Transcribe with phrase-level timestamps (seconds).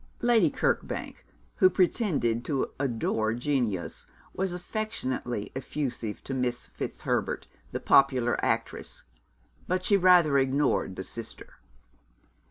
[0.23, 1.23] Lady Kirkbank,
[1.57, 9.03] who pretended to adore genius, was affectionately effusive to Miss Fitzherbert, the popular actress,
[9.67, 11.59] but she rather ignored the sister.